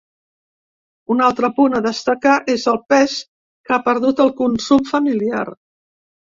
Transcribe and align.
Un 1.15 1.21
altre 1.25 1.49
punt 1.59 1.75
a 1.81 1.83
destacar 1.89 2.33
és 2.55 2.67
el 2.73 2.81
pes 2.95 3.15
que 3.69 3.79
ha 3.79 3.81
perdut 3.91 4.25
el 4.27 4.35
consum 4.43 4.93
familiar. 4.97 5.47